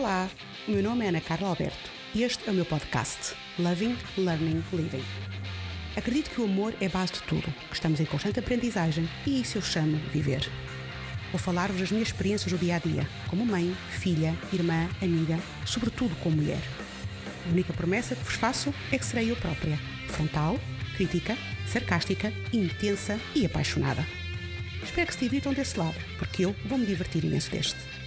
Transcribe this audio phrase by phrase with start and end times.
[0.00, 0.30] Olá,
[0.66, 4.64] o meu nome é Ana Carla Alberto e este é o meu podcast Loving, Learning,
[4.72, 5.04] Living.
[5.94, 9.58] Acredito que o amor é base de tudo, que estamos em constante aprendizagem e isso
[9.58, 10.50] eu chamo viver.
[11.30, 16.16] Vou falar-vos das minhas experiências do dia a dia, como mãe, filha, irmã, amiga, sobretudo
[16.22, 16.62] como mulher.
[17.46, 20.58] A única promessa que vos faço é que serei eu própria, frontal,
[20.96, 21.36] crítica,
[21.66, 24.06] sarcástica, intensa e apaixonada.
[24.82, 27.99] Espero que se divirtam desse lado, porque eu vou me divertir imenso deste.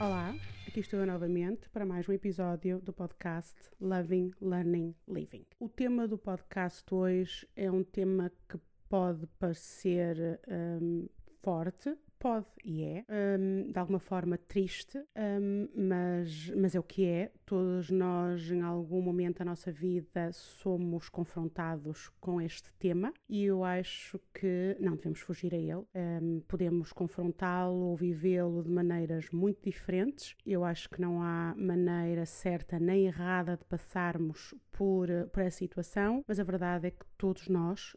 [0.00, 0.32] Olá,
[0.64, 5.44] aqui estou eu novamente para mais um episódio do podcast Loving, Learning, Living.
[5.58, 11.08] O tema do podcast hoje é um tema que pode parecer um,
[11.42, 17.04] forte, pode e é, um, de alguma forma triste, um, mas, mas é o que
[17.04, 17.32] é.
[17.48, 23.64] Todos nós, em algum momento da nossa vida, somos confrontados com este tema e eu
[23.64, 25.82] acho que não devemos fugir a ele.
[25.94, 30.36] Um, podemos confrontá-lo ou vivê-lo de maneiras muito diferentes.
[30.44, 36.22] Eu acho que não há maneira certa nem errada de passarmos por, por essa situação,
[36.28, 37.96] mas a verdade é que todos nós,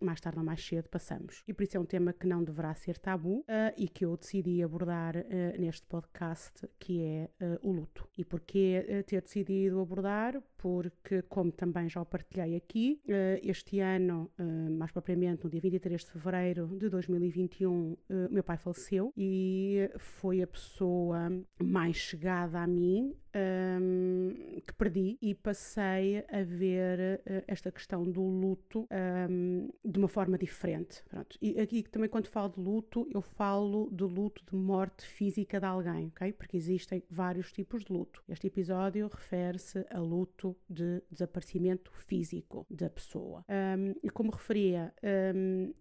[0.00, 1.44] mais tarde ou mais cedo, passamos.
[1.46, 3.44] E por isso é um tema que não deverá ser tabu uh,
[3.76, 8.08] e que eu decidi abordar uh, neste podcast, que é uh, o luto.
[8.18, 10.40] E porquê ter decidido abordar?
[10.56, 13.00] Porque, como também já o partilhei aqui,
[13.42, 14.30] este ano,
[14.78, 17.96] mais propriamente no dia 23 de fevereiro de 2021,
[18.30, 21.30] meu pai faleceu e foi a pessoa
[21.62, 28.88] mais chegada a mim um, que perdi e passei a ver esta questão do luto
[29.28, 31.02] um, de uma forma diferente.
[31.10, 31.36] Pronto.
[31.42, 35.66] E aqui também quando falo de luto, eu falo de luto de morte física de
[35.66, 36.32] alguém, ok?
[36.32, 38.22] Porque existem vários tipos de luto.
[38.28, 43.44] Este episódio refere-se a luto de desaparecimento físico da pessoa.
[43.48, 44.94] Um, e como referia,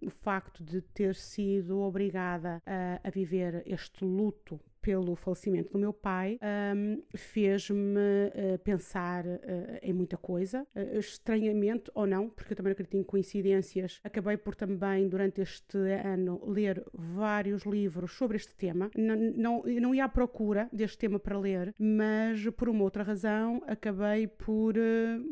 [0.01, 5.93] o facto de ter sido obrigada a, a viver este luto pelo falecimento do meu
[5.93, 6.37] pai
[6.75, 9.39] um, fez-me uh, pensar uh,
[9.81, 14.01] em muita coisa, uh, estranhamente ou não, porque eu também acredito em coincidências.
[14.03, 18.91] Acabei por também, durante este ano, ler vários livros sobre este tema.
[18.95, 23.63] Não, não, não ia à procura deste tema para ler, mas por uma outra razão
[23.65, 24.73] acabei por,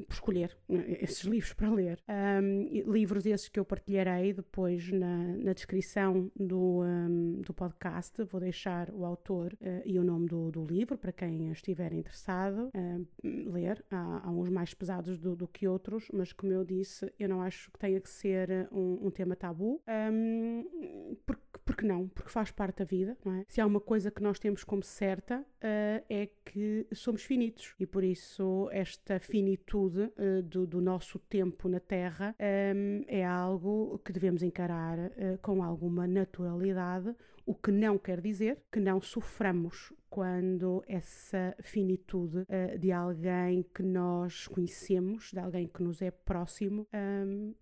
[0.07, 1.99] por escolher esses livros para ler.
[2.07, 8.23] Um, livros esses que eu partilharei depois na, na descrição do, um, do podcast.
[8.23, 11.93] Vou deixar o autor autor uh, e o nome do, do, livro, para quem estiver
[11.93, 13.83] interessado uh, ler.
[13.89, 17.41] Há, há, uns mais pesados do, do, que outros, mas como eu disse, eu não
[17.41, 19.81] acho que tenha que ser um, um tema tabu.
[19.87, 22.07] Um, porque, porque não?
[22.09, 23.45] Porque faz parte da vida, não é?
[23.47, 27.85] Se há uma coisa que nós temos como certa, uh, é que somos finitos e
[27.85, 30.11] por isso esta finitude
[30.45, 32.35] do, do, nosso tempo na Terra
[32.75, 34.97] um, é algo que devemos encarar
[35.41, 42.77] com alguma naturalidade, o que não quer dizer que não soframos quando essa finitude uh,
[42.77, 47.55] de alguém que nós conhecemos, de alguém que nos é próximo, um,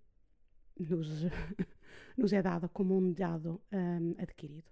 [0.79, 1.25] nos,
[2.17, 4.69] nos é dada como um dado um, adquirido.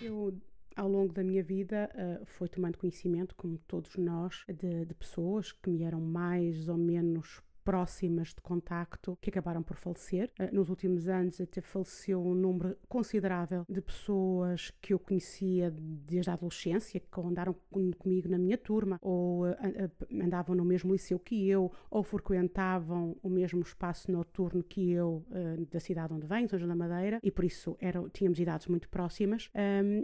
[0.00, 0.34] Eu
[0.76, 5.52] ao longo da minha vida uh, foi tomando conhecimento, como todos nós, de, de, pessoas
[5.52, 10.30] que me eram mais ou menos próximas de contacto que acabaram por falecer.
[10.38, 16.30] Eh, nos últimos anos até faleceu um número considerável de pessoas que eu conhecia desde
[16.30, 17.54] a adolescência, que andaram
[17.98, 23.28] comigo na minha turma, ou eh, andavam no mesmo liceu que eu, ou frequentavam o
[23.28, 25.24] mesmo espaço noturno que eu
[25.70, 29.50] da cidade onde venho, São da Madeira, e por isso eram, tínhamos idades muito próximas,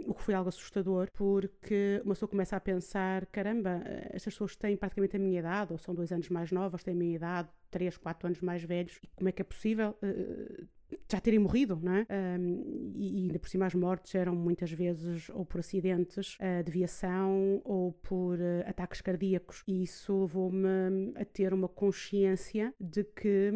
[0.05, 3.81] o que foi algo assustador, porque uma pessoa começa a pensar, caramba,
[4.11, 6.97] estas pessoas têm praticamente a minha idade, ou são dois anos mais novas, têm a
[6.97, 10.67] minha idade, 3, 4 anos mais velhos, e como é que é possível uh,
[11.11, 12.07] já terem morrido, não é?
[12.39, 16.71] Um, e, ainda por cima as mortes eram muitas vezes ou por acidentes uh, de
[16.71, 23.51] viação ou por uh, ataques cardíacos, e isso levou-me a ter uma consciência de que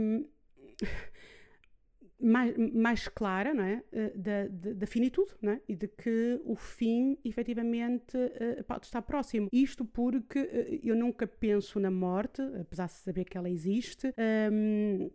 [2.24, 3.84] mais, mais clara não é?
[3.92, 5.62] Eh, da, da, da finitude não é?
[5.68, 9.50] e de que o fim efetivamente uh, pode estar próximo.
[9.52, 14.14] Isto porque uh, eu nunca penso na morte, apesar de saber que ela existe.
[14.18, 15.10] Ehm,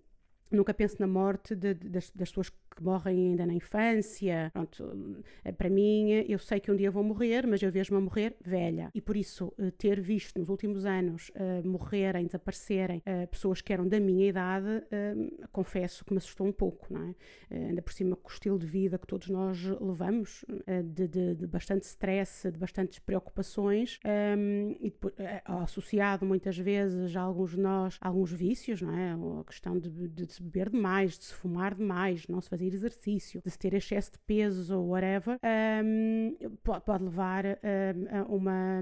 [0.51, 4.51] nunca penso na morte de, de, das, das pessoas que morrem ainda na infância.
[4.53, 8.01] Pronto, eh, para mim, eu sei que um dia vou morrer, mas eu vejo-me a
[8.01, 8.91] morrer velha.
[8.95, 13.73] E por isso, eh, ter visto nos últimos anos uh, morrerem, desaparecerem uh, pessoas que
[13.73, 17.15] eram da minha idade, uh, confesso que me assustou um pouco, não é?
[17.51, 20.45] ainda por cima com o estilo de vida que todos nós levamos,
[20.85, 27.23] de, de, de, bastante stress, de bastantes preocupações, um, e depois, associado muitas vezes a
[27.23, 29.13] alguns de nós, a alguns vícios, não é?
[29.41, 32.87] A questão de, de se beber demais, de se fumar demais, não se fazer fazer
[32.87, 35.39] exercício, de se ter excesso de peso ou whatever,
[35.85, 38.81] um, pode, pode, levar um, a uma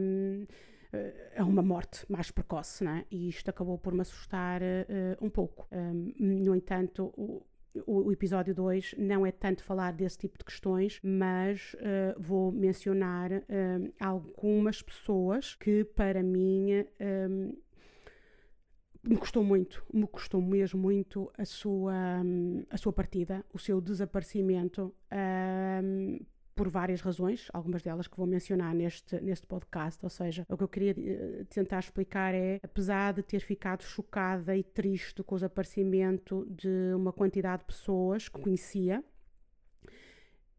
[1.36, 3.04] a uma morte mais precoce, né?
[3.10, 5.68] e isto acabou por me assustar uh, um pouco.
[5.70, 7.44] Um, no entanto, o,
[7.86, 13.32] o, episódio 2 não é tanto falar desse tipo de questões, mas uh, vou mencionar
[13.32, 17.52] uh, algumas pessoas que, para mim, um,
[19.06, 23.80] me custou muito, me custou mesmo muito a sua, um, a sua partida, o seu
[23.80, 24.94] desaparecimento.
[25.82, 26.18] Um,
[26.56, 30.02] por várias razões, algumas delas que vou mencionar neste, neste podcast.
[30.02, 34.56] Ou seja, o que eu queria uh, tentar explicar é, apesar de ter ficado chocada
[34.56, 39.04] e triste com o desaparecimento de uma quantidade de pessoas que conhecia,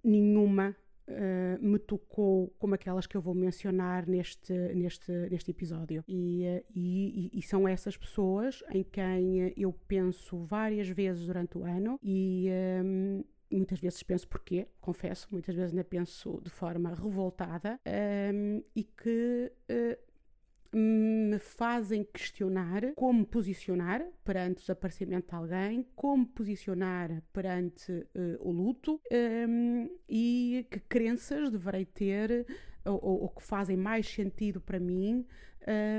[0.04, 0.76] nenhuma
[1.08, 6.04] Uh, me tocou como aquelas que eu vou mencionar neste, neste, neste episódio.
[6.08, 11.64] E, uh, e, e, são essas pessoas em quem eu penso várias vezes durante o
[11.64, 12.50] ano e.
[12.84, 17.80] Um, muitas vezes penso porquê, confesso, muitas vezes ainda penso de forma revoltada
[18.34, 20.07] um, e que uh,
[20.74, 28.52] me fazem questionar como posicionar perante o desaparecimento de alguém, como posicionar perante uh, o
[28.52, 32.46] luto um, e que crenças deverei ter
[32.86, 35.26] ou, ou, que fazem mais sentido para mim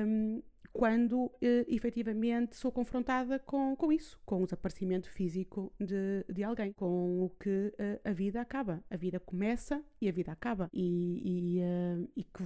[0.06, 0.42] um,
[0.72, 6.72] quando eh, efetivamente sou confrontada com, com isso, com o desaparecimento físico de, de alguém,
[6.72, 8.80] com o que eh, a vida acaba.
[8.88, 10.70] A vida começa e a vida acaba.
[10.72, 12.44] E, e, uh, e que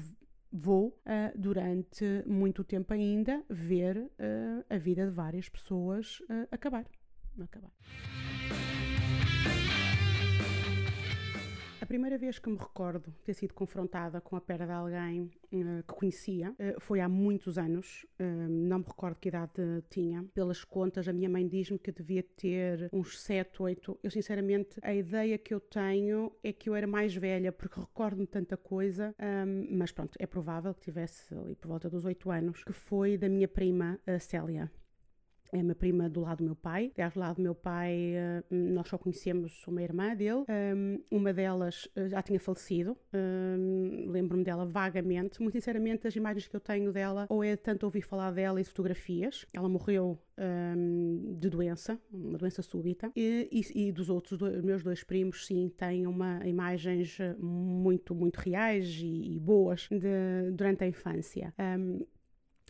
[0.53, 6.21] vou, uh, durante muito tempo ainda, ver uh, a vida de várias pessoas
[6.51, 6.87] acabar.
[7.45, 7.71] acabar.
[11.83, 15.83] A primeira vez que me recordo ter sido confrontada com a perda de alguém uh,
[15.83, 19.53] que conhecia uh, foi há muitos anos, uh, não me recordo que idade
[19.91, 20.25] tinha.
[20.33, 23.99] Pelas contas, a minha mãe diz-me que devia ter uns 7, 8.
[24.01, 28.29] Eu, sinceramente, a ideia que eu tenho é que eu era mais velha, porque recordo-me
[28.29, 29.13] tanta coisa,
[29.69, 33.29] mas pronto, é provável que tivesse ali por volta dos 8 anos, que foi da
[33.29, 34.71] minha prima Célia
[35.53, 36.91] é uma prima do lado do meu pai.
[36.97, 40.45] Aliás, do lado do meu pai, eh, nós só conhecemos uma irmã dele.
[41.11, 42.97] Uma delas eh, já tinha falecido,
[44.09, 45.41] lembro-me dela vagamente.
[45.41, 48.65] Muito sinceramente, as imagens que eu tenho dela, ou é tanto ouvir falar dela e
[48.65, 49.45] fotografias.
[49.53, 50.19] Ela morreu
[51.37, 56.07] de doença, uma doença súbita, e, e, e dos outros meus dois primos, sim, têm
[56.07, 61.55] uma, imagens eh, muito, muito reais e, e boas de, durante a infância.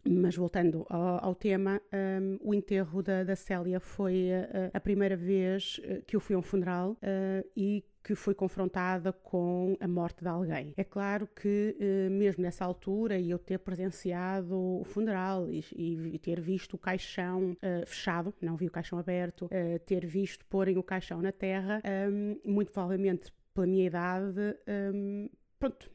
[0.08, 1.80] Mas voltando ao, ao tema,
[2.20, 6.34] um, o enterro da, da Célia foi uh, a primeira vez uh, que eu fui
[6.34, 10.74] a um funeral uh, e que foi confrontada com a morte de alguém.
[10.76, 11.76] É claro que,
[12.10, 17.56] mesmo nessa altura, e eu ter presenciado o funeral e, e ter visto o caixão
[17.86, 19.48] fechado, não vi o caixão aberto,
[19.86, 24.56] ter visto porem o caixão na terra, um, muito provavelmente pela minha idade,
[24.92, 25.28] um,
[25.62, 25.88] pronto,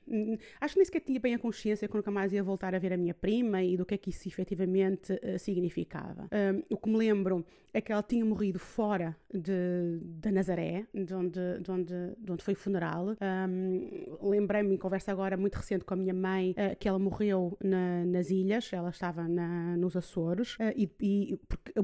[0.62, 2.94] acho que nem sequer tinha bem a consciência que nunca mais ia voltar a ver
[2.94, 6.30] a minha prima e do que é que isso efetivamente uh, significava.
[6.70, 11.60] O que me lembro é que ela tinha morrido fora de, de Nazaré, de onde,
[11.60, 13.16] de, onde, de onde foi o funeral.
[13.50, 17.58] Um, Lembrei-me em conversa agora muito recente com a minha mãe uh, que ela morreu
[17.64, 21.40] na, nas ilhas, ela estava na, nos Açores, uh, e, e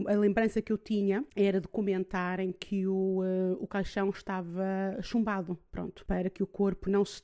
[0.08, 3.22] a lembrança que eu tinha era de comentarem que o,
[3.60, 7.22] o caixão estava chumbado, pronto, para que o corpo não se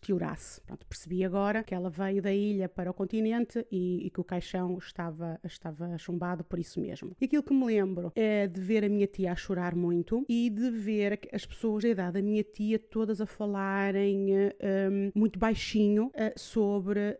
[0.49, 0.61] teorasse.
[0.61, 4.23] Pronto, percebi agora que ela veio da ilha para o continente e, e, que o
[4.23, 7.15] caixão estava, estava chumbado por isso mesmo.
[7.21, 10.49] E aquilo que me lembro é de ver a minha tia a chorar muito e
[10.49, 16.07] de ver as pessoas da idade da minha tia todas a falarem um, muito baixinho
[16.07, 17.17] uh, sobre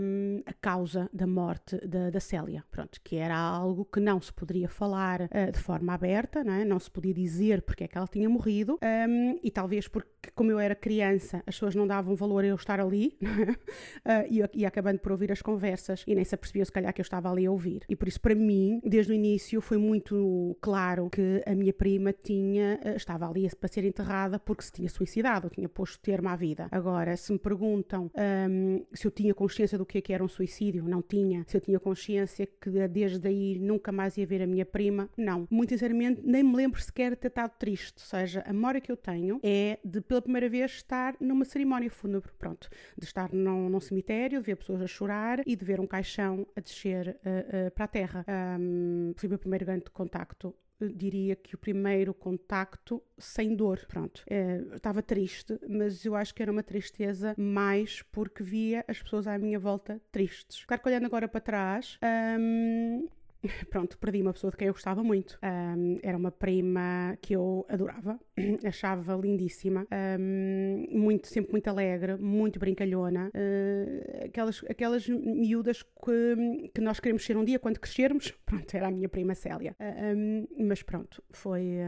[0.00, 2.64] um, a causa da morte da, da Célia.
[2.70, 6.64] Pronto, que era algo que não se poderia falar uh, de forma aberta, não, é?
[6.64, 10.50] não se podia dizer porque é que ela tinha morrido um, e talvez porque, como
[10.50, 14.66] eu era criança, as pessoas não davam valor a eu estar ali uh, e, e
[14.66, 17.46] acabando por ouvir as conversas e nem se apercebia se calhar que eu estava ali
[17.46, 17.82] a ouvir.
[17.88, 22.12] E por isso, para mim, desde o início foi muito claro que a minha prima
[22.12, 26.36] tinha, uh, estava ali para ser enterrada porque se tinha suicidado, tinha posto termo à
[26.36, 26.68] vida.
[26.70, 28.10] Agora, se me perguntam
[28.48, 31.44] um, se eu tinha consciência do que, é que era um suicídio, não tinha.
[31.46, 35.46] Se eu tinha consciência que desde aí nunca mais ia ver a minha prima, não.
[35.50, 38.02] Muito sinceramente, nem me lembro sequer de ter estado triste.
[38.02, 41.88] Ou seja, a memória que eu tenho é de pela primeira vez estar numa cerimónia
[41.88, 42.32] fúnebre.
[42.36, 45.86] Pronto de estar num, num, cemitério, de ver pessoas a chorar e de ver um
[45.86, 48.26] caixão a descer uh, uh, para a terra.
[48.58, 50.52] Um, foi o meu primeiro grande contacto
[50.94, 53.84] diria que o primeiro contacto sem dor.
[53.86, 59.02] Pronto, é, estava triste, mas eu acho que era uma tristeza mais porque via as
[59.02, 60.64] pessoas à minha volta tristes.
[60.64, 61.98] Claro que olhando agora para trás,
[62.38, 63.06] hum,
[63.70, 65.38] pronto, perdi uma pessoa de quem eu gostava muito.
[65.42, 68.18] Um, era uma prima que eu adorava,
[68.64, 69.86] achava lindíssima,
[70.18, 77.24] um, muito, sempre muito alegre, muito brincalhona, uh, aquelas, aquelas miúdas que, que nós queremos
[77.24, 78.30] ser um dia quando crescermos.
[78.44, 79.76] Pronto, era a minha prima Célia.
[79.80, 81.78] Um, mas pronto, foi,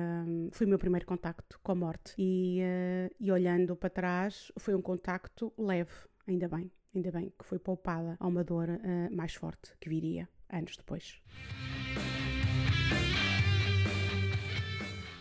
[0.53, 2.15] foi o meu primeiro contacto com a morte.
[2.17, 5.93] E, uh, e olhando para trás, foi um contacto leve,
[6.27, 6.71] ainda bem.
[6.95, 8.69] Ainda bem que foi poupada a uma dor
[9.11, 11.21] mais forte que viria anos depois.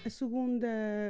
[0.03, 0.67] A segunda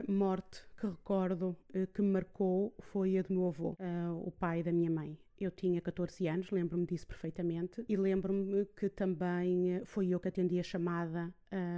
[0.08, 4.62] morte que recordo eh, que me marcou foi a do meu avô, uh, o pai
[4.62, 5.18] da minha mãe.
[5.40, 10.28] Eu tinha 14 anos, lembro-me disso perfeitamente, e lembro-me que também eh, foi eu que
[10.28, 11.34] atendi a chamada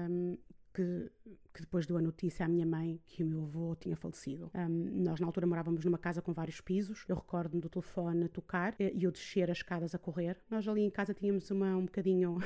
[0.09, 0.37] um,
[0.73, 1.11] que,
[1.53, 4.51] que, depois deu a notícia à minha mãe que o meu avô tinha falecido.
[4.53, 7.05] Um, nós, na altura, morávamos numa casa com vários pisos.
[7.07, 10.37] Eu recordo-me do telefone tocar eh, e eu descer as escadas a correr.
[10.49, 12.37] Nós ali em casa tínhamos uma, um bocadinho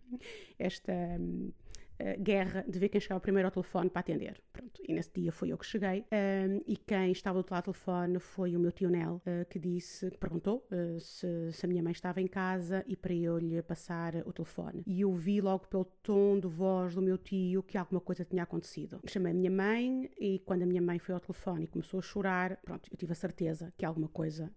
[0.58, 0.92] esta.
[1.20, 1.52] Um,
[2.00, 4.40] uh, guerra de ver quem chegava primeiro ao telefone para atender.
[4.52, 6.04] Pronto, e nesse dia foi eu que cheguei.
[6.12, 9.44] Um, e quem estava do outro lado do telefone foi o meu tio Nel, uh,
[9.48, 13.14] que disse, que perguntou uh, se, se, a minha mãe estava em casa e para
[13.14, 14.82] eu lhe passar o telefone.
[14.86, 18.42] E eu vi logo pelo tom de voz do meu tio que alguma coisa tinha
[18.42, 19.00] acontecido.
[19.06, 22.02] Chamei a minha mãe e quando a minha mãe foi ao telefone e começou a
[22.02, 24.52] chorar, pronto, eu tive a certeza que alguma coisa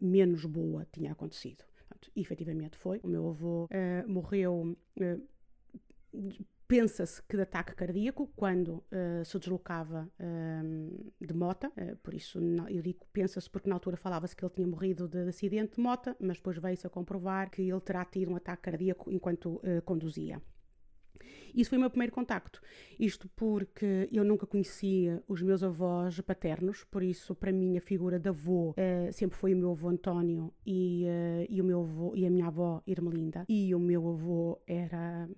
[0.00, 1.64] menos boa tinha acontecido.
[1.88, 3.00] Pronto, efetivamente foi.
[3.02, 3.68] O meu avô
[4.06, 4.76] morreu
[6.72, 12.40] Pensa-se que de ataque cardíaco quando uh, se deslocava uh, de mota, uh, por isso
[12.40, 15.74] não, eu digo pensa-se porque na altura falava-se que ele tinha morrido de, de acidente
[15.74, 19.60] de mota, mas depois veio-se a comprovar que ele terá tido um ataque cardíaco enquanto
[19.84, 20.40] conduzia.
[21.54, 22.62] Isso foi o meu primeiro contacto.
[22.98, 28.18] Isto porque eu nunca conhecia os meus avós paternos, por isso, para mim, a figura
[28.18, 32.16] de avô uh, sempre foi o meu avô António e, uh, e, o meu avô,
[32.16, 33.44] e a minha avó Irmelinda.
[33.46, 35.28] E o meu avô era.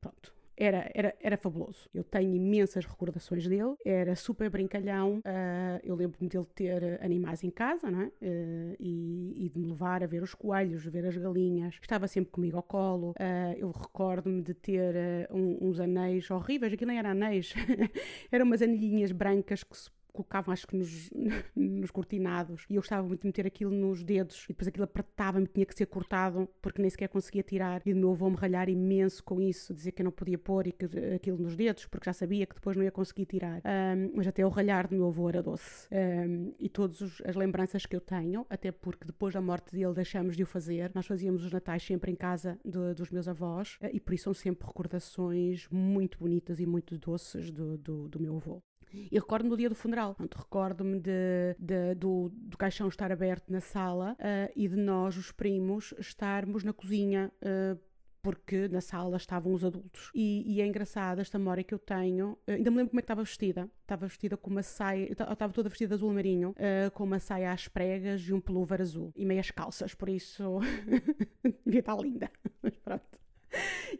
[0.00, 1.88] Pronto, era, era, era fabuloso.
[1.92, 5.18] Eu tenho imensas recordações dele, era super brincalhão.
[5.18, 8.06] Uh, eu lembro-me dele ter animais em casa, não é?
[8.06, 11.76] Uh, e, e, de me levar a ver os coelhos, ver as galinhas.
[11.80, 13.10] Estava sempre comigo ao colo.
[13.10, 14.94] Uh, eu recordo-me de ter
[15.30, 17.54] um, uns anéis horríveis, aquilo nem era anéis,
[18.30, 21.10] eram umas anilhinhas brancas que se colocavam acho que nos,
[21.54, 25.46] nos cortinados e eu gostava muito de meter aquilo nos dedos e depois aquilo apertava-me,
[25.46, 29.22] tinha que ser cortado porque nem sequer conseguia tirar e de novo vou-me ralhar imenso
[29.24, 32.12] com isso, dizer que eu não podia pôr e que, aquilo nos dedos porque já
[32.12, 33.58] sabia que depois não ia conseguir tirar.
[33.58, 35.88] Um, mas até o ralhar do meu avô era doce.
[35.92, 40.36] Um, e todas as lembranças que eu tenho, até porque depois da morte dele deixamos
[40.36, 43.88] de o fazer, nós fazíamos os natais sempre em casa de, dos meus avós uh,
[43.92, 48.36] e por isso são sempre recordações muito bonitas e muito doces do, do, do meu
[48.36, 48.62] avô.
[48.92, 50.16] E recordo-me do dia do funeral.
[50.34, 55.32] Recordo-me de, de, do, do caixão estar aberto na sala uh, e de nós, os
[55.32, 57.32] primos, estarmos na cozinha.
[57.42, 57.78] Uh,
[58.22, 60.10] porque na sala estavam os adultos.
[60.14, 62.32] E, e, é engraçado esta memória que eu tenho.
[62.46, 63.70] Uh, ainda me lembro como é que estava vestida.
[63.82, 65.10] Estava vestida com uma saia.
[65.10, 68.80] Estava toda vestida de azul marinho, uh, com uma saia às pregas e um pullover
[68.80, 69.12] azul.
[69.16, 70.58] E meias calças, por isso.
[71.64, 72.30] devia estar linda.
[72.62, 73.20] Mas pronto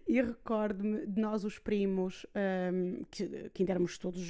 [0.06, 2.26] e recordo-me de nós, os primos,
[2.72, 4.22] um, que, que ainda éramos todos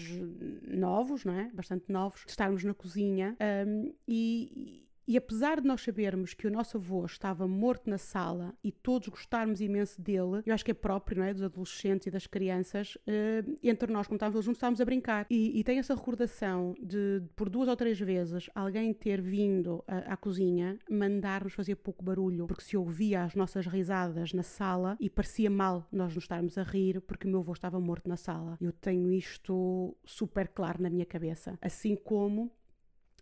[0.67, 1.51] novos, não é?
[1.53, 3.37] Bastante novos, de estarmos na cozinha
[3.67, 8.55] um, e e apesar de nós sabermos que o nosso avô estava morto na sala
[8.63, 11.35] e todos gostarmos imenso dele, eu acho que é próprio, não é?
[11.35, 15.27] Dos adolescentes e das crianças, uh, entre nós, como estávamos juntos, estávamos a brincar.
[15.29, 20.13] E, e tenho essa recordação de, por duas ou três vezes, alguém ter vindo à,
[20.13, 25.11] à cozinha mandar-nos fazer pouco barulho, porque se ouvia as nossas risadas na sala e
[25.11, 28.57] parecia mal nós nos estarmos a rir porque o meu avô estava morto na sala.
[28.61, 31.59] Eu tenho isto super claro na minha cabeça.
[31.61, 32.53] Assim como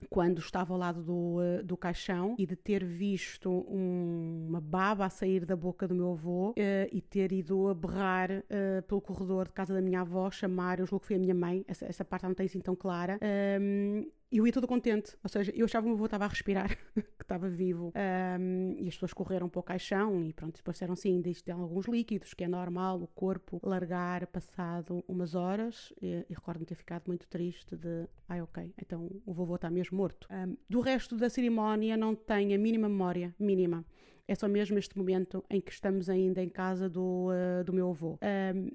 [0.09, 5.07] quando estava ao lado do, uh, do caixão e de ter visto um, uma baba
[5.07, 6.55] a sair da boca do meu avô uh,
[6.93, 10.87] e ter ido a berrar uh, pelo corredor de casa da minha avó, chamar, eu
[10.87, 13.19] julgo que foi a minha mãe, essa, essa parte não tem assim tão clara,
[13.61, 16.25] um, e eu ia toda contente, ou seja, eu achava que o meu avô estava
[16.26, 17.92] a respirar, que estava vivo.
[18.38, 21.54] Um, e as pessoas correram para o caixão e pronto, depois disseram sim, isto tem
[21.54, 25.92] alguns líquidos, que é normal o corpo largar passado umas horas.
[26.00, 29.70] E, e recordo-me ter ficado muito triste de, ai ah, ok, então o vovô está
[29.70, 30.28] mesmo morto.
[30.30, 33.85] Um, do resto da cerimónia não tenho a mínima memória, mínima.
[34.26, 37.88] É só mesmo este momento em que estamos ainda em casa do, uh, do meu
[37.88, 38.18] avô.
[38.54, 38.70] Um,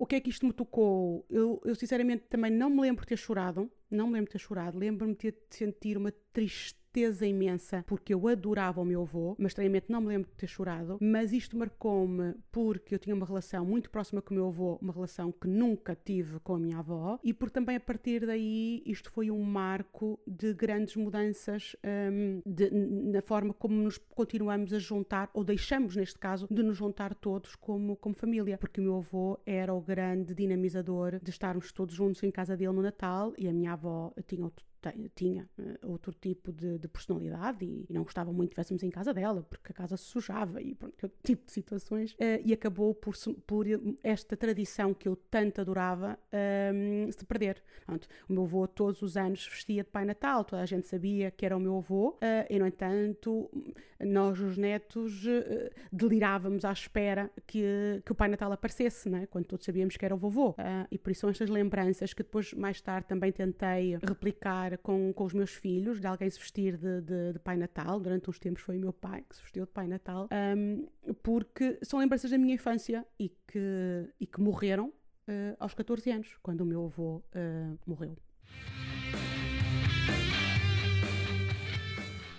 [0.00, 1.26] o que é que isto me tocou?
[1.28, 4.38] Eu, eu, sinceramente também não me lembro de ter chorado, não me lembro de ter
[4.38, 9.36] chorado, lembro-me de, de sentir uma tristeza tristeza imensa porque eu adorava o meu avô,
[9.38, 13.26] mas estranhamente não me lembro de ter chorado, mas isto marcou-me porque eu tinha uma
[13.26, 16.78] relação muito próxima com o meu avô, uma relação que nunca tive com a minha
[16.78, 21.76] avó, e porque também a partir daí isto foi um marco de grandes mudanças
[22.12, 26.76] um, de, na forma como nos continuamos a juntar, ou deixamos neste caso, de nos
[26.76, 31.72] juntar todos como, como família, porque o meu avô era o grande dinamizador de estarmos
[31.72, 34.69] todos juntos em casa dele no Natal e a minha avó tinha outro
[35.14, 38.90] tinha uh, outro tipo de, de personalidade e, e, não gostava muito que estivéssemos em
[38.90, 42.12] casa dela, porque a casa se sujava e pronto, outro tipo de situações.
[42.12, 43.14] Uh, e acabou por,
[43.46, 43.66] por
[44.02, 47.62] esta tradição que eu tanto adorava uh, se perder.
[47.84, 51.30] Pronto, o meu avô todos os anos vestia de Pai Natal, toda a gente sabia
[51.30, 52.16] que era o meu avô,
[52.48, 53.50] e no entanto,
[53.98, 55.24] nós, os netos,
[55.90, 59.26] delirávamos à espera que, que o Pai Natal aparecesse, né?
[59.26, 60.54] quando todos sabíamos que era o vovô.
[60.90, 65.24] e por isso são estas lembranças que depois, mais tarde, também tentei replicar com, com
[65.24, 68.00] os meus filhos, de alguém se vestir de, de, de, Pai Natal.
[68.00, 70.86] Durante uns tempos foi o meu pai que se vestiu de Pai Natal, um,
[71.22, 76.38] porque são lembranças da minha infância e que, e que morreram uh, aos 14 anos,
[76.42, 78.16] quando o meu avô uh, morreu.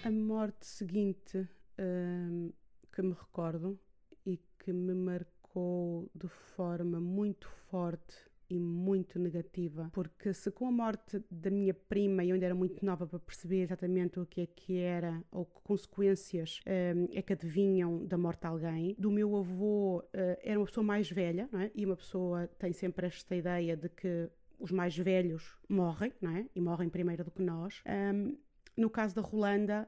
[0.04, 1.48] A morte seguinte
[1.80, 2.52] um,
[2.92, 3.80] que me recordo
[4.26, 10.72] e que me marcou de forma muito forte e muito negativa, porque se com a
[10.72, 14.46] morte da minha prima eu ainda era muito nova para perceber exatamente o que é
[14.46, 19.38] que era ou que consequências um, é que adivinham da morte de alguém, do meu
[19.38, 20.04] avô uh,
[20.44, 21.72] era uma pessoa mais velha, é?
[21.74, 24.30] E uma pessoa tem sempre esta ideia de que
[24.60, 26.46] os mais velhos morrem, não é?
[26.54, 27.82] E morrem primeiro do que nós.
[27.88, 28.38] Um,
[28.82, 29.88] no caso da Rolanda,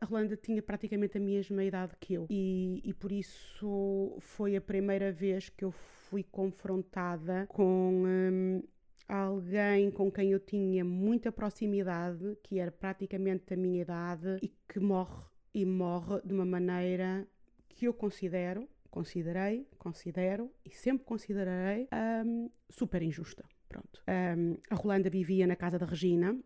[0.00, 4.60] a Rolanda tinha praticamente a mesma idade que eu e, e por isso foi a
[4.60, 8.62] primeira vez que eu fui confrontada com um,
[9.08, 14.78] alguém com quem eu tinha muita proximidade, que era praticamente da minha idade e que
[14.78, 17.26] morre e morre de uma maneira
[17.68, 21.88] que eu considero, considerei, considero e sempre considerarei
[22.24, 23.44] um, super injusta.
[23.68, 24.02] Pronto.
[24.08, 26.38] Um, a Rolanda vivia na casa da Regina,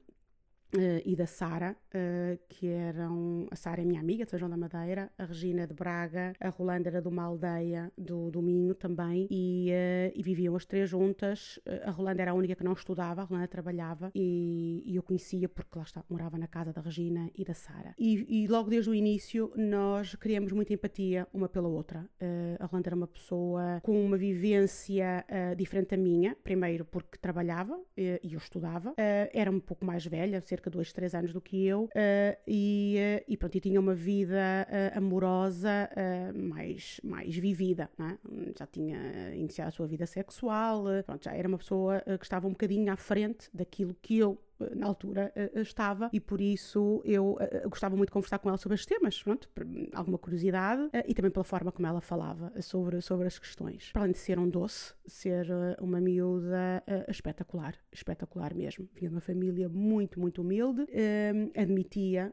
[0.74, 3.46] Uh, e da Sara, uh, que eram.
[3.50, 6.50] A Sara é minha amiga, de São João da Madeira, a Regina de Braga, a
[6.50, 10.90] Rolanda era de uma aldeia do, do Minho também, e, uh, e viviam as três
[10.90, 11.58] juntas.
[11.84, 15.48] a Rolanda era a única que não estudava, a Rolanda trabalhava, e, e eu conhecia
[15.48, 17.94] porque lá está, morava na casa da Regina e da Sara.
[17.98, 22.04] E, e, logo desde o início nós criamos muita empatia uma pela outra.
[22.60, 25.24] a Rolanda era uma pessoa com uma vivência
[25.56, 28.92] diferente da minha, primeiro porque trabalhava e eu estudava,
[29.32, 33.24] era um pouco mais velha, de dois, três anos do que eu, uh, e, uh,
[33.28, 35.88] e pronto, e tinha uma vida uh, amorosa
[36.34, 38.16] mais, mais vivida, é?
[38.58, 42.50] já tinha iniciado a sua vida sexual, pronto, já era uma pessoa que estava um
[42.50, 44.38] bocadinho à frente daquilo que eu
[44.74, 48.58] na altura uh, estava e por isso eu uh, gostava muito de conversar com ela
[48.58, 49.48] sobre estes temas, pronto,
[49.92, 53.90] alguma curiosidade e também pela forma como ela falava sobre, sobre as questões.
[53.92, 55.46] Para além de ser um doce, ser
[55.80, 58.88] uma miúda espetacular, espetacular mesmo.
[58.94, 60.86] Vinha de uma família muito, muito humilde,
[61.56, 62.32] admitia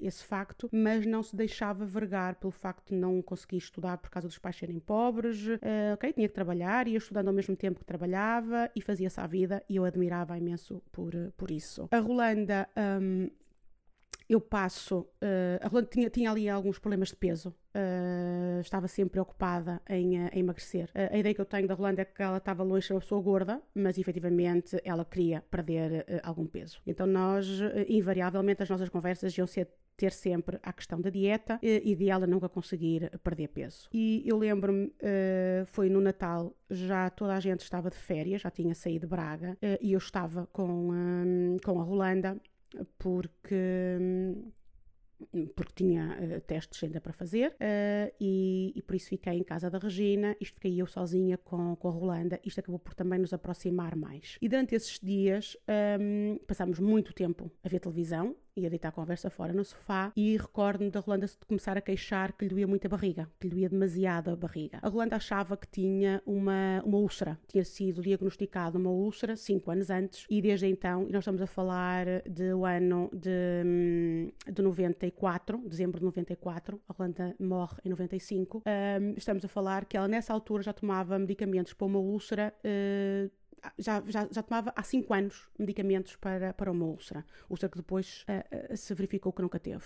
[0.00, 4.28] esse facto, mas não se deixava vergar pelo facto de não conseguir estudar por causa
[4.28, 5.46] dos pais serem pobres,
[5.94, 9.62] ok, tinha que trabalhar, ia estudando ao mesmo tempo que trabalhava e fazia-se a vida
[9.68, 11.88] e eu admirava imenso por por, isso.
[11.90, 13.28] A Rolanda, um,
[14.28, 15.00] eu passo.
[15.22, 17.54] Uh, a Rolanda tinha, tinha ali alguns problemas de peso.
[17.74, 20.90] Uh, estava sempre preocupada em, uh, em emagrecer.
[20.94, 23.00] A ideia que eu tenho da Rolanda é que ela estava longe de ser uma
[23.00, 26.80] pessoa gorda, mas efetivamente ela queria perder algum peso.
[26.86, 27.46] Então nós,
[27.88, 32.26] invariavelmente, as nossas conversas iam ser ter sempre a questão da dieta e de ela
[32.26, 33.88] nunca conseguir perder peso.
[33.92, 34.92] E eu lembro-me,
[35.68, 39.56] foi no Natal, já toda a gente estava de férias, já tinha saído de Braga,
[39.80, 42.38] e eu estava com, um, com a Rolanda,
[42.98, 43.54] porque.
[44.00, 44.52] Um,
[45.54, 49.70] porque tinha uh, testes ainda para fazer uh, e, e, por isso fiquei em casa
[49.70, 53.32] da Regina, isto fiquei eu sozinha com, com a Rolanda, isto acabou por também nos
[53.32, 54.36] aproximar mais.
[54.42, 55.56] E durante esses dias
[55.98, 60.36] um, passámos muito tempo a ver televisão, ia deitar a conversa fora no sofá e
[60.36, 63.68] recordo-me da Rolanda começar a queixar que lhe doía muito a barriga, que lhe doía
[63.68, 64.78] demasiado a barriga.
[64.82, 69.90] A Rolanda achava que tinha uma, uma úlcera, tinha sido diagnosticada uma úlcera cinco anos
[69.90, 75.58] antes e desde então, e nós estamos a falar do ano de, hum, de 94,
[75.68, 80.32] dezembro de 94, a Rolanda morre em 95, um, estamos a falar que ela nessa
[80.32, 83.30] altura já tomava medicamentos para uma úlcera uh,
[83.78, 88.24] já, já, já tomava há 5 anos medicamentos para, para uma úlcera, úlcera que depois
[88.28, 89.84] uh, uh, se verificou que nunca teve.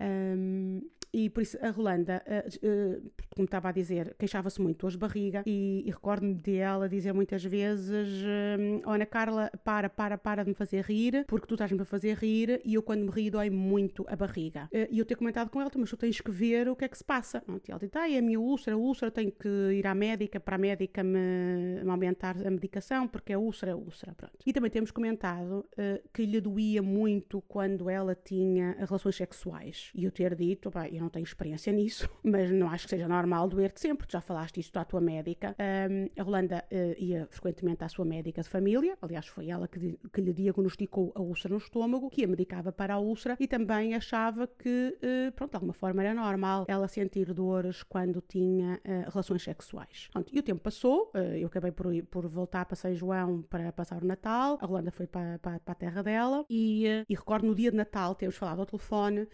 [0.00, 0.80] Um,
[1.12, 5.00] e por isso a Rolanda, uh, uh, como estava a dizer, queixava-se muito hoje de
[5.00, 10.50] barriga e, e recordo-me dela dizer muitas vezes: uh, Ana Carla, para, para, para de
[10.50, 13.48] me fazer rir, porque tu estás-me a fazer rir e eu quando me rio dói
[13.48, 14.68] muito a barriga.
[14.90, 16.98] e eu ter comentado com ela, mas tu tens que ver o que é que
[16.98, 17.42] se passa.
[17.48, 20.38] E ela disse: ah, é a minha úlcera, a úlcera, tenho que ir à médica
[20.38, 24.14] para a médica me, me aumentar a medicação, porque é úlcera, é úlcera.
[24.14, 24.34] Pronto.
[24.44, 25.66] E também temos comentado
[26.12, 29.87] que lhe doía muito quando ela tinha relações sexuais.
[29.94, 33.48] E eu ter dito, eu não tenho experiência nisso, mas não acho que seja normal
[33.48, 35.54] doer-te sempre, tu já falaste isto à tua médica.
[35.58, 39.98] Um, a Rolanda uh, ia frequentemente à sua médica de família, aliás, foi ela que,
[40.12, 43.94] que, lhe diagnosticou a úlcera no estômago, que a medicava para a úlcera e também
[43.94, 49.10] achava que, uh, pronto, de alguma forma era normal ela sentir dores quando tinha uh,
[49.10, 50.08] relações sexuais.
[50.12, 54.02] Pronto, e o tempo passou, eu acabei por, por voltar para São João para passar
[54.02, 57.54] o Natal, a Rolanda foi para, para, para a terra dela e, e recordo no
[57.54, 59.26] dia de Natal termos falado ao telefone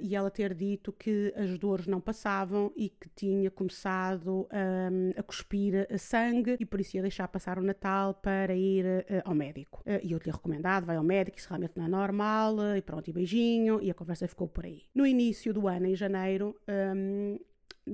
[0.00, 5.22] e ela ter dito que as dores não passavam e que tinha começado um, a
[5.22, 9.80] cuspir sangue e por isso ia deixar passar o Natal para ir uh, ao médico.
[9.80, 12.82] Uh, e eu tinha recomendado, vai ao médico, isso realmente não é normal, uh, e
[12.82, 14.82] pronto, e beijinho, e a conversa ficou por aí.
[14.94, 16.56] No início do ano, em janeiro,
[16.96, 17.38] um,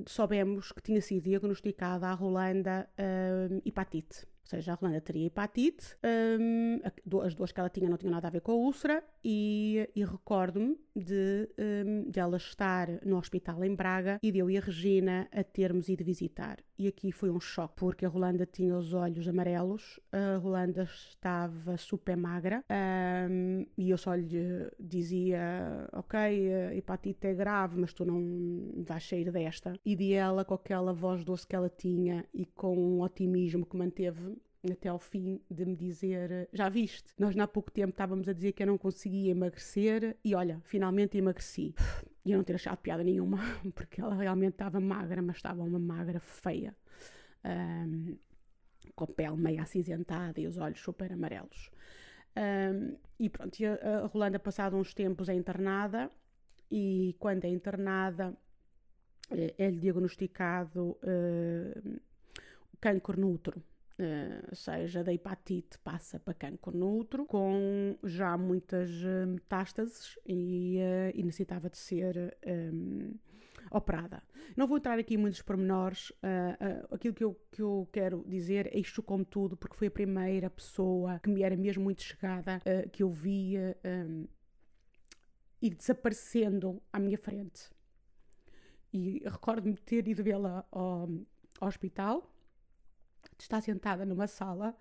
[0.06, 5.96] soubemos que tinha sido diagnosticada a Rolanda um, hepatite seja, a Rolanda teria hepatite,
[6.38, 6.80] um,
[7.22, 10.04] as duas que ela tinha não tinham nada a ver com a úlcera, e, e
[10.04, 14.60] recordo-me de, um, de ela estar no hospital em Braga e de eu e a
[14.60, 16.58] Regina a termos ido visitar.
[16.78, 21.76] E aqui foi um choque, porque a Rolanda tinha os olhos amarelos, a Rolanda estava
[21.76, 22.64] super magra,
[23.30, 29.06] um, e eu só lhe dizia: Ok, a hepatite é grave, mas tu não vais
[29.06, 29.74] sair desta.
[29.84, 33.76] E de ela, com aquela voz doce que ela tinha e com um otimismo que
[33.76, 34.36] manteve
[34.70, 38.52] até ao fim de me dizer: Já viste, nós há pouco tempo estávamos a dizer
[38.52, 41.74] que eu não conseguia emagrecer e olha, finalmente emagreci.
[42.24, 43.38] E eu não ter achado piada nenhuma,
[43.74, 46.76] porque ela realmente estava magra, mas estava uma magra feia,
[47.44, 48.16] um,
[48.94, 51.70] com a pele meio acinzentada e os olhos super amarelos.
[52.36, 56.10] Um, e pronto, a, Rolanda, passado uns tempos, é internada
[56.70, 58.32] e quando é internada
[59.30, 62.00] é, é-lhe diagnosticado uh,
[62.80, 63.62] câncer no útero.
[64.02, 70.78] Uh, seja da hepatite passa para cancro no útero, com já muitas uh, metástases e,
[70.80, 73.14] uh, e, necessitava de ser um,
[73.70, 74.20] operada.
[74.56, 78.74] Não vou entrar aqui em muitos pormenores, uh, aquilo que eu, que eu quero dizer
[78.74, 82.60] é isto como tudo, porque foi a primeira pessoa que me era mesmo muito chegada,
[82.90, 84.26] que eu via um,
[85.60, 87.70] ir desaparecendo à minha frente.
[88.92, 91.08] E recordo-me de ter ido vê-la ao,
[91.60, 92.31] ao hospital,
[93.42, 94.76] está sentada numa sala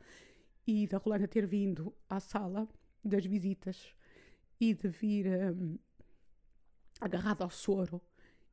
[0.65, 2.67] e da Rolanda ter vindo à sala
[3.03, 3.95] das visitas
[4.59, 5.77] e de vir um,
[6.99, 8.01] agarrado ao soro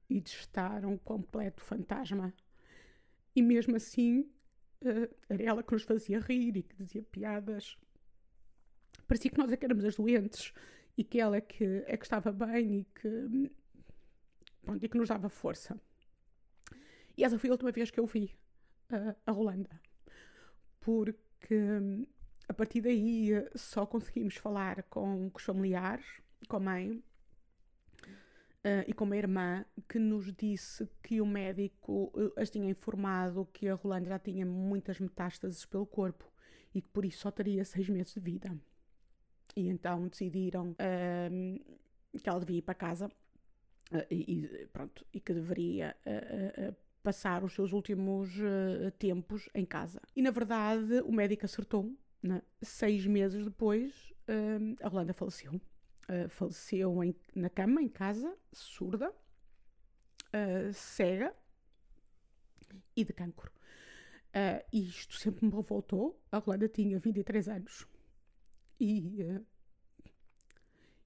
[0.09, 2.33] e de estar um completo fantasma.
[3.37, 4.21] E mesmo assim,
[4.83, 7.77] uh, era ela que nos fazia rir e que dizia piadas.
[9.07, 10.53] Parecia que nós é que éramos as doentes
[10.97, 13.53] e que ela é que, é que estava bem e que,
[14.62, 15.79] pronto, e que nos dava força.
[17.16, 18.35] E essa foi a última vez que eu vi
[18.90, 19.88] uh, a Rolanda
[20.88, 22.07] porque hum,
[22.48, 26.07] a partir daí só conseguimos falar com, os familiares,
[26.48, 26.92] com a mãe
[28.64, 33.46] uh, e com a irmã, que nos disse que o médico eh, as tinha informado
[33.53, 36.24] que a Rolanda já tinha muitas metástases pelo corpo
[36.74, 38.59] e que por isso só teria seis meses de vida.
[39.55, 41.79] E então decidiram uh,
[42.18, 43.09] que ela devia ir para casa
[43.92, 45.94] uh, e, pronto, e que deveria
[47.09, 49.99] passar os seus últimos uh, tempos em casa.
[50.14, 51.90] E na verdade o médico acertou.
[52.23, 52.42] Né?
[52.61, 55.55] Seis meses depois, uh, a Rolanda faleceu.
[55.55, 59.11] Uh, faleceu em, na cama, em casa, surda,
[60.75, 61.35] cega
[62.94, 63.51] e de cancro.
[64.29, 66.23] Uh, isto sempre me revoltou.
[66.31, 67.87] A Rolanda tinha 23 anos.
[68.79, 69.25] E,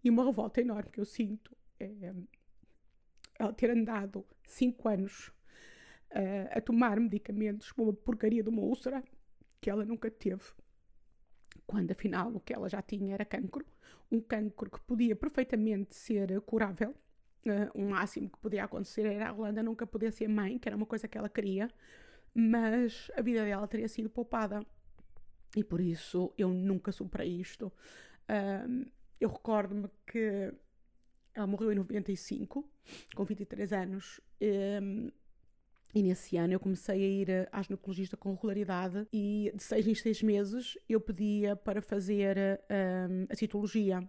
[0.03, 2.13] e uma revolta enorme que eu sinto é
[3.39, 5.33] ela ter andado 5 anos
[6.51, 9.03] a tomar medicamentos para uma porcaria de uma úlcera
[9.61, 10.43] que ela nunca teve.
[11.67, 13.65] Quando afinal o que ela já tinha era cancro,
[14.11, 16.95] um cancro que podia perfeitamente ser curável.
[17.45, 20.77] Uh, o máximo que podia acontecer era a Rolanda nunca poder ser mãe, que era
[20.77, 21.69] uma coisa que ela queria,
[22.33, 24.65] mas a vida dela teria sido poupada.
[25.57, 27.67] E por isso eu nunca superei isto.
[28.29, 28.87] Uh,
[29.21, 30.53] eu recordo-me que
[31.35, 32.69] ela morreu em 95,
[33.15, 34.21] com 23 anos.
[35.95, 39.87] E nesse ano eu comecei a ir eh, à ginecologista com regularidade e de seis
[39.87, 42.37] em seis meses eu pedia para fazer
[42.71, 44.03] um, a citologia.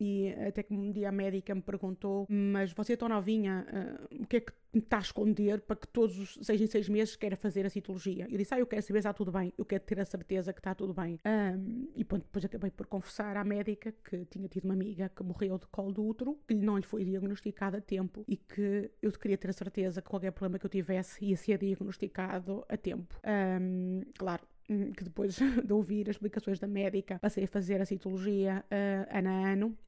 [0.00, 4.22] e até que um dia a médica me perguntou: Mas você é tão novinha, uh,
[4.22, 7.16] o que é que está a esconder para que todos os seis em seis meses
[7.16, 8.26] queira fazer a citologia?
[8.30, 10.52] Eu disse: Ah, eu quero saber se está tudo bem, eu quero ter a certeza
[10.52, 11.20] que está tudo bem.
[11.26, 15.22] Um, e pronto, depois acabei por confessar à médica que tinha tido uma amiga que
[15.22, 19.12] morreu de colo do útero, que não lhe foi diagnosticada a tempo e que eu
[19.12, 23.20] queria ter a certeza que qualquer problema que eu tivesse ia ser diagnosticado a tempo.
[23.24, 27.84] Um, claro, hum, que depois de ouvir as explicações da médica, passei a fazer a
[27.84, 29.78] citologia uh, ano a ano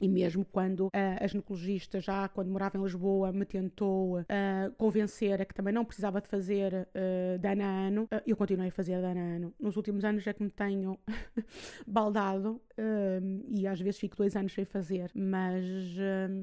[0.00, 4.24] e mesmo quando uh, a ginecologista, já quando morava em Lisboa, me tentou uh,
[4.78, 8.98] convencer a que também não precisava de fazer uh, ano uh, eu continuei a fazer
[8.98, 9.52] de ano.
[9.60, 10.98] Nos últimos anos é que me tenho
[11.86, 12.60] baldado
[13.50, 15.62] e às vezes fico dois anos sem fazer, mas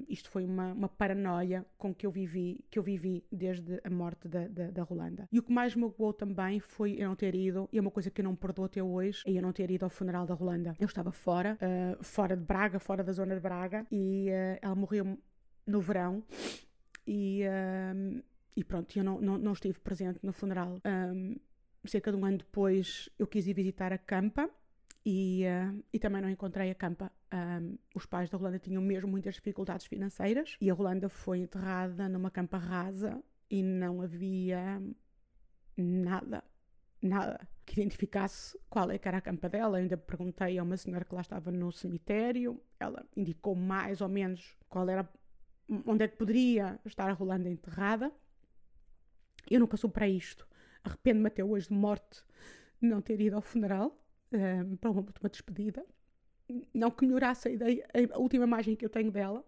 [0.07, 4.27] isto foi uma, uma, paranoia com que eu vivi, que eu vivi desde a morte
[4.27, 5.27] da, da, da Rolanda.
[5.31, 7.89] E o que mais me magoou também foi eu não ter ido, e é uma
[7.89, 10.35] coisa que eu não perdoo até hoje, é eu não ter ido ao funeral da
[10.35, 10.75] Rolanda.
[10.79, 11.57] Eu estava fora,
[12.01, 13.46] fora de Braga, fora da zona de Braga
[13.91, 15.17] e uh, ela morreu
[15.65, 16.23] no verão
[17.05, 18.23] e, uh,
[18.55, 20.79] e pronto, eu não, não, não, estive presente no funeral.
[20.85, 21.35] Um,
[21.85, 24.49] cerca de um ano depois eu quis ir visitar a Campa
[25.05, 27.11] e, uh, e também não encontrei a Campa.
[27.33, 32.07] Um, os pais da Rolanda tinham mesmo muitas dificuldades financeiras e a Rolanda foi enterrada
[32.07, 34.81] numa campa rasa e não havia
[35.77, 36.43] nada,
[37.01, 39.77] nada que identificasse qual é que era a campa dela.
[39.77, 44.07] Eu ainda perguntei a uma senhora que lá estava no cemitério, ela indicou mais ou
[44.07, 45.07] menos qual era,
[45.85, 48.11] onde é que poderia estar a Rolanda enterrada.
[49.49, 50.47] Eu nunca superei isto.
[50.83, 52.23] Arrependo-me até hoje de morte
[52.81, 55.85] não ter ido ao funeral um, ehm, para uma, uma despedida.
[56.73, 59.43] Não que melhorasse a ideia, a última imagem que eu tenho dela,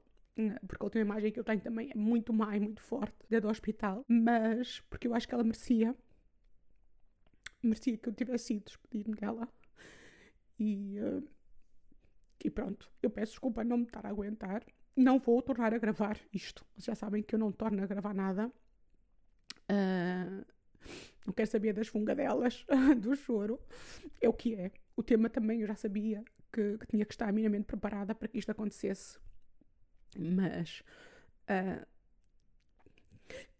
[0.67, 3.39] porque a última imagem que eu tenho também é muito má e muito forte, da
[3.39, 5.95] do hospital, mas porque eu acho que ela merecia
[7.63, 9.47] merecia que eu tivesse ido despedir-me dela.
[10.57, 11.27] E, uh,
[12.43, 14.63] e pronto, eu peço desculpa não me estar a aguentar.
[14.95, 16.65] Não vou tornar a gravar isto.
[16.73, 18.51] Vocês já sabem que eu não torno a gravar nada.
[19.71, 20.45] Uh,
[21.25, 22.65] não quero saber das fungadelas,
[22.99, 23.59] do choro.
[24.19, 24.71] É o que é.
[24.95, 28.39] O tema também eu já sabia que, que tinha que estar minimamente preparada para que
[28.39, 29.19] isto acontecesse.
[30.17, 30.81] Mas.
[31.49, 31.85] Uh,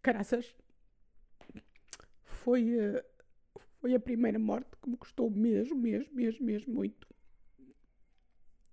[0.02, 0.54] caraças.
[2.24, 2.76] Foi.
[2.76, 3.02] Uh,
[3.80, 7.06] foi a primeira morte que me custou mesmo, mesmo, mesmo, mesmo muito.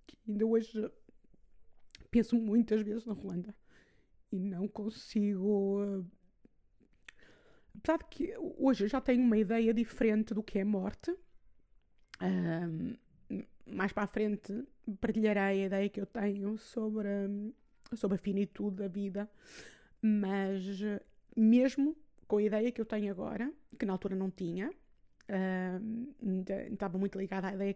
[0.06, 0.90] Que ainda hoje
[2.10, 3.54] penso muitas vezes na Ruanda
[4.30, 5.82] e não consigo.
[5.82, 6.06] Uh,
[7.78, 11.10] apesar de que hoje já tenho uma ideia diferente do que é morte.
[11.10, 12.98] Uh,
[13.66, 14.64] mais para a frente
[15.00, 17.08] partilharei a ideia que eu tenho sobre,
[17.94, 19.30] sobre a finitude da vida,
[20.00, 20.80] mas
[21.36, 21.94] mesmo
[22.26, 24.72] com a ideia que eu tenho agora, que na altura não tinha,
[26.72, 27.74] estava muito ligada à ideia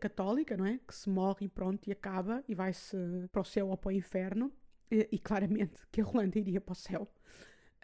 [0.00, 0.78] católica, não é?
[0.86, 2.96] Que se morre e pronto, e acaba, e vai-se
[3.30, 4.52] para o céu ou para o inferno,
[4.90, 7.08] e, e claramente que a Rolanda iria para o céu.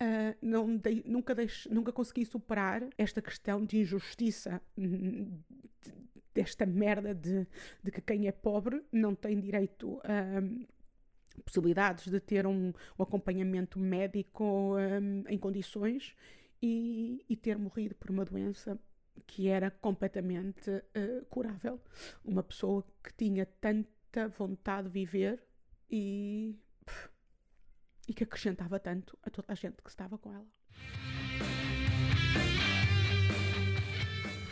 [0.00, 1.36] Uh, não dei, nunca,
[1.70, 4.60] nunca consegui superar esta questão de injustiça,
[6.34, 7.46] desta merda de,
[7.82, 10.42] de que quem é pobre não tem direito a
[11.42, 16.14] possibilidades de ter um, um acompanhamento médico um, em condições
[16.60, 18.78] e, e, ter morrido por uma doença
[19.26, 21.80] que era completamente uh, curável.
[22.24, 25.42] Uma pessoa que tinha tanta vontade de viver
[25.90, 27.10] e, pff,
[28.08, 30.46] e que acrescentava tanto a toda a gente que estava com ela.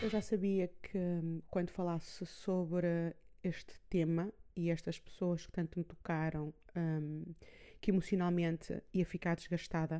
[0.02, 5.84] Eu já sabia que quando falasse sobre este tema e estas pessoas que tanto me
[5.84, 7.34] tocaram, um,
[7.80, 9.98] que emocionalmente ia ficar desgastada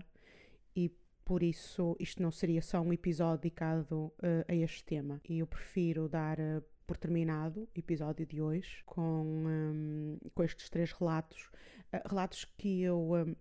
[0.75, 0.91] e
[1.31, 5.21] por isso isto não seria só um episódio dedicado uh, a este tema.
[5.29, 10.69] E eu prefiro dar uh, por terminado o episódio de hoje com, um, com estes
[10.69, 11.49] três relatos,
[11.95, 13.13] uh, relatos que eu.
[13.13, 13.37] Um,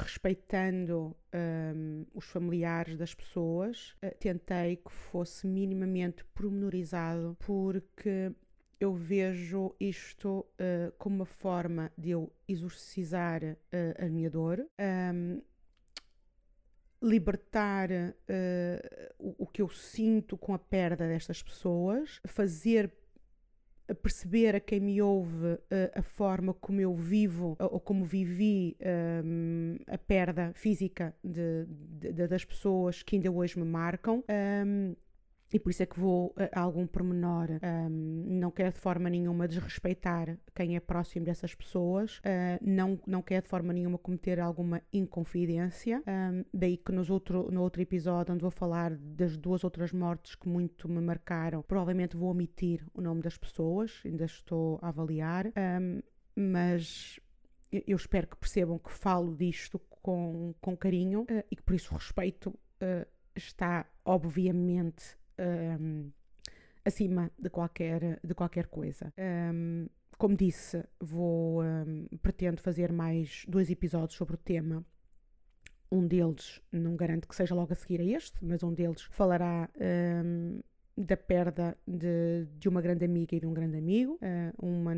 [0.00, 8.32] respeitando um, os familiares das pessoas, tentei que fosse minimamente pormenorizado, porque
[8.80, 14.64] eu vejo isto uh, como uma forma de eu exorcizar uh, a minha dor.
[14.78, 15.42] Um,
[17.02, 22.92] libertar uh, o, o, que eu sinto com a perda destas pessoas, fazer
[24.02, 25.58] perceber a quem me ouve uh,
[25.94, 28.76] a forma como eu vivo ou como vivi
[29.24, 34.22] um, a perda física de, de, das pessoas que ainda hoje me marcam.
[35.52, 37.48] E por isso é que vou a algum pormenor.
[37.62, 43.22] Um, não quero de forma nenhuma desrespeitar quem é próximo dessas pessoas, uh, não, não
[43.22, 46.02] quero de forma nenhuma cometer alguma inconfidência.
[46.06, 50.34] Um, daí que nos outro, no outro episódio, onde vou falar das duas outras mortes
[50.34, 55.46] que muito me marcaram, provavelmente vou omitir o nome das pessoas, ainda estou a avaliar.
[55.46, 56.02] Um,
[56.36, 57.18] mas
[57.70, 61.94] eu espero que percebam que falo disto com, com carinho uh, e que por isso
[61.94, 66.10] respeito uh, está obviamente um,
[66.84, 69.12] acima de qualquer, de qualquer coisa.
[69.18, 71.62] Um, como disse, vou
[72.20, 74.84] pretendo fazer mais dois episódios sobre o tema.
[75.92, 79.70] Um deles, não garanto que seja logo a seguir a este, mas um deles falará
[80.98, 84.92] da perda de, de uma grande amiga e de um grande amigo, uh, uma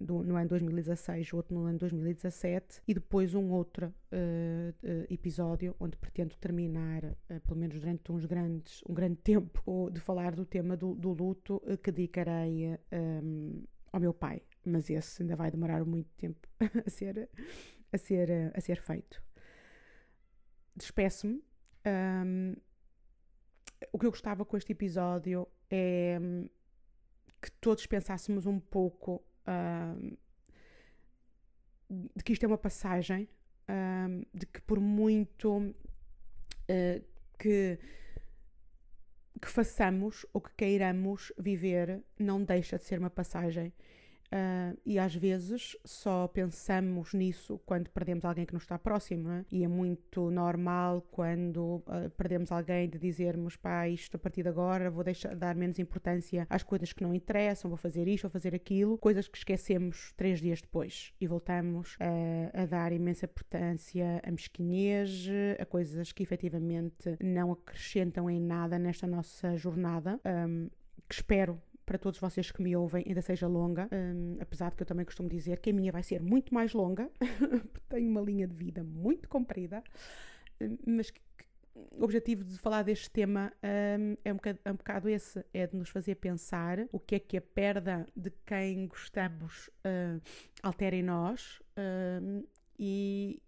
[0.00, 5.76] do, no ano 2016, outro no ano 2017, e depois um outro uh, uh, episódio
[5.78, 7.02] onde pretendo terminar,
[7.44, 11.62] pelo menos durante uns grandes, um grande tempo, de falar do tema do, do luto
[11.82, 12.78] que dedicarei
[13.22, 13.62] um,
[13.92, 14.40] ao meu pai.
[14.64, 16.48] Mas esse ainda vai demorar muito tempo
[16.86, 17.28] a ser,
[17.92, 19.22] a ser, a ser feito.
[20.74, 21.42] Despeço-me.
[21.84, 22.54] Um,
[23.92, 26.48] o que eu gostava com este episódio é hum,
[27.40, 30.18] que todos pensássemos um pouco uh,
[31.88, 33.28] de que isto é uma passagem,
[33.68, 37.04] uh, de que por muito uh,
[37.38, 37.78] que,
[39.40, 43.72] que façamos ou que queiramos viver, não deixa de ser uma passagem
[44.32, 49.44] Uh, e às vezes só pensamos nisso quando perdemos alguém que nos está próximo, é?
[49.52, 54.48] E é muito normal quando uh, perdemos alguém de dizermos, pá, isto a partir de
[54.48, 58.30] agora vou deixar, dar menos importância às coisas que não interessam, vou fazer isto, vou
[58.30, 64.22] fazer aquilo, coisas que esquecemos três dias depois e voltamos uh, a dar imensa importância
[64.24, 65.28] a mesquinhez,
[65.60, 70.18] a coisas que efetivamente não acrescentam em nada nesta nossa jornada.
[70.24, 70.70] Um,
[71.08, 74.82] que espero para todos vocês que me ouvem ainda seja longa, um, apesar de que
[74.82, 77.10] eu também costumo dizer que a minha vai ser muito mais longa,
[77.72, 79.82] porque tenho uma linha de vida muito comprida,
[80.60, 83.52] hum, mas que, que, o objetivo de falar deste tema
[83.98, 87.14] um, é, um bocado, é um bocado esse, é de nos fazer pensar o que
[87.14, 90.20] é que a perda de quem gostamos uh,
[90.62, 92.46] altera em nós uh,
[92.78, 93.40] e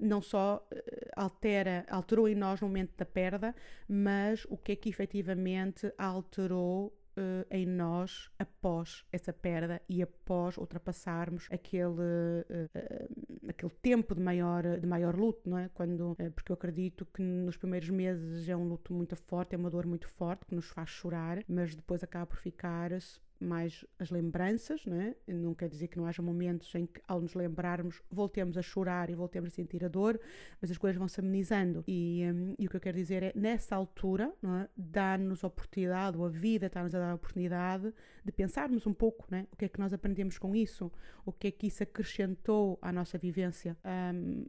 [0.00, 0.76] não só uh,
[1.16, 3.54] altera, alterou em nós no momento da perda,
[3.88, 10.56] mas o que é que efetivamente alterou uh, em nós após essa perda e após
[10.56, 15.68] ultrapassarmos aquele, uh, aquele tempo de maior, de maior luto, não é?
[15.74, 19.70] Quando, porque eu acredito que nos primeiros meses é um luto muito forte, é uma
[19.70, 22.92] dor muito forte que nos faz chorar, mas depois acaba por ficar
[23.40, 25.14] mais as lembranças, não, é?
[25.26, 29.08] não quer dizer que não haja momentos em que, ao nos lembrarmos, voltemos a chorar
[29.10, 30.20] e voltemos a sentir a dor,
[30.60, 31.82] mas as coisas vão se amenizando.
[31.86, 34.68] E, um, e o que eu quero dizer é, nessa altura, é?
[34.76, 37.92] dá-nos oportunidade, ou a vida está-nos a dar a oportunidade
[38.24, 39.46] de pensarmos um pouco é?
[39.50, 40.92] o que é que nós aprendemos com isso,
[41.24, 43.76] o que é que isso acrescentou à nossa vivência.
[44.14, 44.44] Um,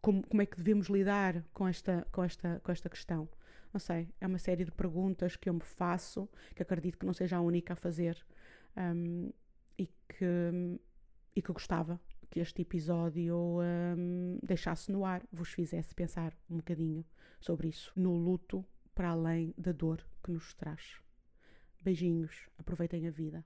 [0.00, 3.28] como, como é que devemos lidar com esta, com esta, com esta questão?
[3.74, 7.12] Não sei, é uma série de perguntas que eu me faço, que acredito que não
[7.12, 8.24] seja a única a fazer
[8.76, 9.32] um,
[9.76, 10.80] e, que,
[11.34, 17.04] e que gostava que este episódio um, deixasse no ar, vos fizesse pensar um bocadinho
[17.40, 21.00] sobre isso, no luto para além da dor que nos traz.
[21.80, 23.44] Beijinhos, aproveitem a vida.